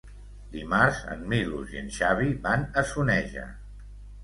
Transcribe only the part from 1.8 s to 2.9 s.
en Xavi van a